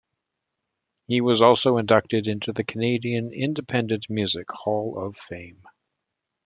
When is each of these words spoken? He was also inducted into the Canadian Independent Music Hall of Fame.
He 1.05 1.21
was 1.21 1.43
also 1.43 1.77
inducted 1.77 2.25
into 2.25 2.51
the 2.51 2.63
Canadian 2.63 3.31
Independent 3.31 4.07
Music 4.09 4.49
Hall 4.49 4.97
of 4.97 5.15
Fame. 5.15 5.61